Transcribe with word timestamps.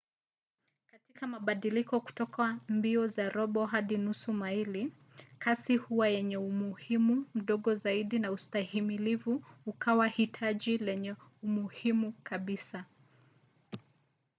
kwa 1.19 1.27
mabadiliko 1.27 2.01
kutoka 2.01 2.59
mbio 2.69 3.07
za 3.07 3.29
robo 3.29 3.65
hadi 3.65 3.97
nusu 3.97 4.33
maili 4.33 4.91
kasi 5.39 5.77
huwa 5.77 6.09
yenye 6.09 6.37
umuhimu 6.37 7.25
mdogo 7.33 7.75
zaidi 7.75 8.19
na 8.19 8.31
ustahimilivu 8.31 9.43
ukawa 9.65 10.07
hitaji 10.07 10.77
lenye 10.77 11.15
umuhimu 11.43 12.13
kabisa 12.23 12.85